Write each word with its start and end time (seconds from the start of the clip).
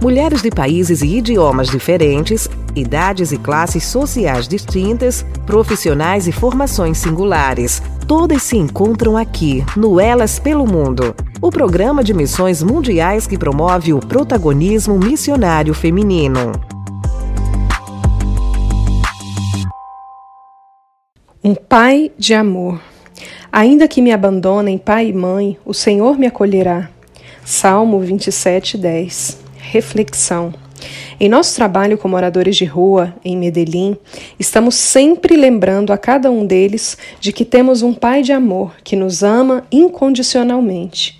Mulheres 0.00 0.42
de 0.42 0.48
países 0.48 1.02
e 1.02 1.16
idiomas 1.16 1.68
diferentes, 1.68 2.48
idades 2.76 3.32
e 3.32 3.36
classes 3.36 3.82
sociais 3.82 4.46
distintas, 4.46 5.26
profissionais 5.44 6.28
e 6.28 6.32
formações 6.32 6.98
singulares. 6.98 7.82
Todas 8.06 8.44
se 8.44 8.56
encontram 8.56 9.16
aqui, 9.16 9.64
no 9.76 9.98
Elas 9.98 10.38
pelo 10.38 10.64
Mundo, 10.64 11.16
o 11.42 11.50
programa 11.50 12.04
de 12.04 12.14
missões 12.14 12.62
mundiais 12.62 13.26
que 13.26 13.36
promove 13.36 13.92
o 13.92 13.98
protagonismo 13.98 14.96
missionário 14.96 15.74
feminino. 15.74 16.52
Um 21.42 21.56
pai 21.56 22.12
de 22.16 22.34
amor. 22.34 22.80
Ainda 23.50 23.88
que 23.88 24.00
me 24.00 24.12
abandonem 24.12 24.78
pai 24.78 25.08
e 25.08 25.12
mãe, 25.12 25.58
o 25.64 25.74
Senhor 25.74 26.16
me 26.16 26.28
acolherá. 26.28 26.88
Salmo 27.44 27.98
27, 27.98 28.78
10 28.78 29.47
reflexão. 29.68 30.52
Em 31.20 31.28
nosso 31.28 31.54
trabalho 31.56 31.98
como 31.98 32.12
moradores 32.12 32.56
de 32.56 32.64
rua 32.64 33.14
em 33.24 33.36
Medellín, 33.36 33.96
estamos 34.38 34.76
sempre 34.76 35.36
lembrando 35.36 35.92
a 35.92 35.98
cada 35.98 36.30
um 36.30 36.46
deles 36.46 36.96
de 37.20 37.32
que 37.32 37.44
temos 37.44 37.82
um 37.82 37.92
Pai 37.92 38.22
de 38.22 38.32
amor 38.32 38.74
que 38.82 38.96
nos 38.96 39.22
ama 39.22 39.64
incondicionalmente. 39.70 41.18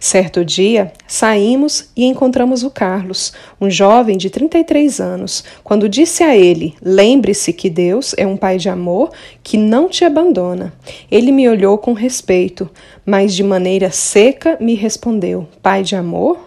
Certo 0.00 0.44
dia, 0.44 0.92
saímos 1.06 1.88
e 1.96 2.04
encontramos 2.04 2.62
o 2.62 2.70
Carlos, 2.70 3.32
um 3.58 3.70
jovem 3.70 4.18
de 4.18 4.28
33 4.28 5.00
anos. 5.00 5.42
Quando 5.62 5.88
disse 5.88 6.22
a 6.22 6.36
ele: 6.36 6.74
Lembre-se 6.82 7.54
que 7.54 7.70
Deus 7.70 8.14
é 8.18 8.26
um 8.26 8.36
Pai 8.36 8.58
de 8.58 8.68
amor 8.68 9.12
que 9.42 9.56
não 9.56 9.88
te 9.88 10.04
abandona. 10.04 10.74
Ele 11.10 11.32
me 11.32 11.48
olhou 11.48 11.78
com 11.78 11.94
respeito, 11.94 12.68
mas 13.06 13.34
de 13.34 13.42
maneira 13.42 13.90
seca 13.90 14.58
me 14.60 14.74
respondeu: 14.74 15.48
Pai 15.62 15.82
de 15.82 15.96
amor? 15.96 16.43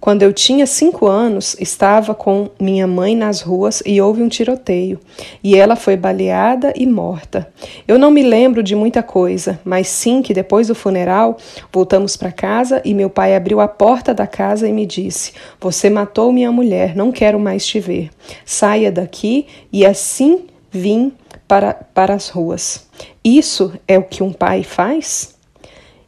Quando 0.00 0.22
eu 0.22 0.32
tinha 0.32 0.64
cinco 0.64 1.06
anos, 1.06 1.56
estava 1.58 2.14
com 2.14 2.48
minha 2.60 2.86
mãe 2.86 3.16
nas 3.16 3.40
ruas 3.40 3.82
e 3.84 4.00
houve 4.00 4.22
um 4.22 4.28
tiroteio, 4.28 5.00
e 5.42 5.56
ela 5.56 5.74
foi 5.74 5.96
baleada 5.96 6.72
e 6.76 6.86
morta. 6.86 7.52
Eu 7.86 7.98
não 7.98 8.10
me 8.10 8.22
lembro 8.22 8.62
de 8.62 8.76
muita 8.76 9.02
coisa, 9.02 9.58
mas 9.64 9.88
sim 9.88 10.22
que 10.22 10.32
depois 10.32 10.68
do 10.68 10.74
funeral 10.74 11.36
voltamos 11.72 12.16
para 12.16 12.30
casa 12.30 12.80
e 12.84 12.94
meu 12.94 13.10
pai 13.10 13.34
abriu 13.34 13.58
a 13.60 13.66
porta 13.66 14.14
da 14.14 14.26
casa 14.26 14.68
e 14.68 14.72
me 14.72 14.86
disse: 14.86 15.32
Você 15.60 15.90
matou 15.90 16.32
minha 16.32 16.52
mulher, 16.52 16.94
não 16.94 17.10
quero 17.10 17.40
mais 17.40 17.66
te 17.66 17.80
ver. 17.80 18.10
Saia 18.44 18.92
daqui, 18.92 19.46
e 19.72 19.84
assim 19.84 20.44
vim 20.70 21.12
para, 21.48 21.74
para 21.74 22.14
as 22.14 22.28
ruas. 22.28 22.86
Isso 23.24 23.72
é 23.88 23.98
o 23.98 24.04
que 24.04 24.22
um 24.22 24.32
pai 24.32 24.62
faz? 24.62 25.36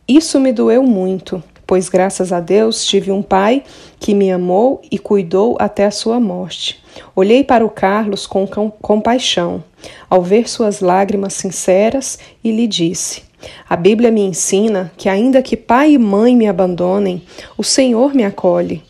Isso 0.06 0.38
me 0.38 0.52
doeu 0.52 0.84
muito 0.84 1.42
pois 1.70 1.88
graças 1.88 2.32
a 2.32 2.40
Deus 2.40 2.84
tive 2.84 3.12
um 3.12 3.22
pai 3.22 3.62
que 4.00 4.12
me 4.12 4.28
amou 4.32 4.82
e 4.90 4.98
cuidou 4.98 5.56
até 5.60 5.84
a 5.84 5.90
sua 5.92 6.18
morte. 6.18 6.82
Olhei 7.14 7.44
para 7.44 7.64
o 7.64 7.70
Carlos 7.70 8.26
com 8.26 8.44
compaixão, 8.82 9.62
ao 10.08 10.20
ver 10.20 10.48
suas 10.48 10.80
lágrimas 10.80 11.34
sinceras, 11.34 12.18
e 12.42 12.50
lhe 12.50 12.66
disse: 12.66 13.22
A 13.68 13.76
Bíblia 13.76 14.10
me 14.10 14.20
ensina 14.20 14.90
que, 14.96 15.08
ainda 15.08 15.40
que 15.42 15.56
pai 15.56 15.92
e 15.92 15.98
mãe 15.98 16.34
me 16.34 16.48
abandonem, 16.48 17.22
o 17.56 17.62
Senhor 17.62 18.16
me 18.16 18.24
acolhe. 18.24 18.82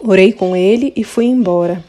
Orei 0.00 0.32
com 0.32 0.56
ele 0.56 0.94
e 0.96 1.04
fui 1.04 1.26
embora. 1.26 1.84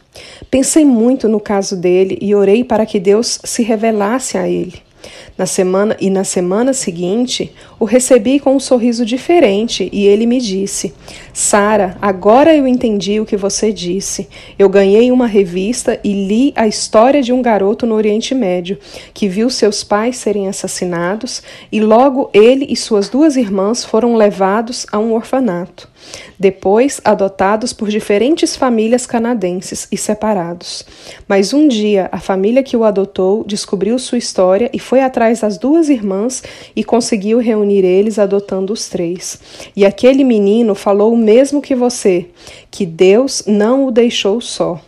Pensei 0.50 0.84
muito 0.84 1.30
no 1.30 1.40
caso 1.40 1.78
dele 1.78 2.18
e 2.22 2.36
orei 2.36 2.66
para 2.66 2.86
que 2.86 3.00
Deus 3.00 3.40
se 3.46 3.64
revelasse 3.64 4.38
a 4.38 4.46
ele. 4.46 4.91
Na 5.38 5.46
semana 5.46 5.96
e 6.00 6.10
na 6.10 6.24
semana 6.24 6.74
seguinte, 6.74 7.54
o 7.80 7.86
recebi 7.86 8.40
com 8.40 8.56
um 8.56 8.60
sorriso 8.60 9.06
diferente 9.06 9.90
e 9.92 10.06
ele 10.06 10.26
me 10.26 10.40
disse: 10.40 10.94
"Sara, 11.34 11.98
agora 12.02 12.56
eu 12.56 12.68
entendi 12.68 13.20
o 13.20 13.26
que 13.26 13.38
você 13.38 13.72
disse. 13.72 14.28
Eu 14.60 14.70
ganhei 14.70 15.12
uma 15.12 15.28
revista 15.28 16.00
e 16.04 16.28
li 16.28 16.54
a 16.56 16.68
história 16.68 17.22
de 17.22 17.34
um 17.34 17.42
garoto 17.42 17.86
no 17.86 17.96
Oriente 17.96 18.36
Médio 18.36 18.78
que 19.14 19.28
viu 19.28 19.50
seus 19.50 19.84
pais 19.84 20.18
serem 20.18 20.48
assassinados 20.48 21.42
e 21.72 21.80
logo 21.80 22.30
ele 22.34 22.68
e 22.70 22.76
suas 22.76 23.10
duas 23.10 23.36
irmãs 23.36 23.84
foram 23.84 24.16
levados 24.16 24.86
a 24.92 25.00
um 25.00 25.14
orfanato 25.14 25.92
depois 26.40 27.00
adotados 27.04 27.74
por 27.74 27.90
diferentes 27.90 28.56
famílias 28.56 29.06
canadenses 29.06 29.88
e 29.92 29.98
separados. 29.98 30.86
Mas 31.28 31.54
um 31.54 31.68
dia 31.68 32.10
a 32.12 32.20
família 32.20 32.64
que 32.64 32.76
o 32.76 32.84
adotou 32.84 33.44
descobriu 33.44 33.98
sua 34.00 34.18
história 34.18 34.70
e 34.74 34.80
foi 34.92 35.00
atrás 35.00 35.40
das 35.40 35.58
duas 35.58 35.88
irmãs 35.88 36.44
e 36.76 36.84
conseguiu 36.84 37.40
reunir 37.40 37.86
eles, 37.86 38.20
adotando 38.20 38.74
os 38.74 38.90
três. 38.90 39.40
E 39.74 39.86
aquele 39.86 40.22
menino 40.22 40.76
falou 40.76 41.14
o 41.14 41.18
mesmo 41.18 41.62
que 41.62 41.74
você, 41.74 42.26
que 42.70 42.86
Deus 42.86 43.44
não 43.48 43.86
o 43.86 43.92
deixou 43.92 44.42
só. 44.42 44.82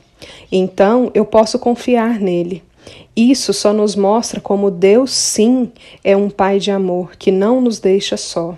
Então 0.51 1.09
eu 1.13 1.23
posso 1.23 1.57
confiar 1.57 2.19
nele. 2.19 2.61
Isso 3.15 3.53
só 3.53 3.71
nos 3.71 3.95
mostra 3.95 4.41
como 4.41 4.69
Deus, 4.69 5.11
sim, 5.11 5.71
é 6.03 6.17
um 6.17 6.29
Pai 6.29 6.59
de 6.59 6.69
amor 6.69 7.15
que 7.15 7.31
não 7.31 7.61
nos 7.61 7.79
deixa 7.79 8.17
só. 8.17 8.57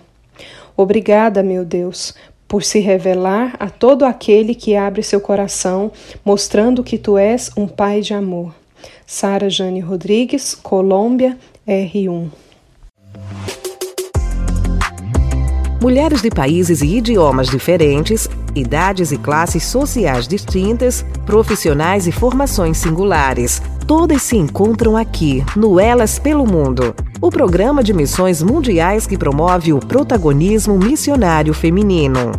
Obrigada, 0.75 1.44
meu 1.44 1.63
Deus, 1.63 2.16
por 2.47 2.63
se 2.63 2.79
revelar 2.79 3.56
a 3.59 3.69
todo 3.69 4.03
aquele 4.03 4.56
que 4.56 4.75
abre 4.75 5.03
seu 5.03 5.22
coração, 5.22 5.91
mostrando 6.25 6.83
que 6.83 6.97
tu 6.97 7.19
és 7.19 7.51
um 7.56 7.67
pai 7.67 8.01
de 8.01 8.16
amor. 8.16 8.65
Sara 9.06 9.50
Jane 9.50 9.79
Rodrigues, 9.79 10.56
Colômbia, 10.56 11.38
R1. 11.68 12.29
Mulheres 15.81 16.22
de 16.22 16.31
países 16.31 16.81
e 16.81 16.97
idiomas 16.97 17.47
diferentes, 17.47 18.28
idades 18.56 19.12
e 19.12 19.18
classes 19.19 19.63
sociais 19.66 20.28
distintas, 20.28 21.06
profissionais 21.28 22.07
e 22.07 22.12
formações 22.12 22.78
singulares. 22.79 23.62
Todas 23.85 24.24
se 24.24 24.35
encontram 24.35 24.97
aqui, 24.97 25.44
no 25.56 25.79
Elas 25.79 26.18
pelo 26.18 26.47
Mundo, 26.47 26.95
o 27.22 27.29
programa 27.29 27.84
de 27.84 27.94
missões 27.94 28.41
mundiais 28.41 29.06
que 29.06 29.16
promove 29.16 29.74
o 29.74 29.79
protagonismo 29.79 30.75
missionário 30.75 31.53
feminino. 31.53 32.31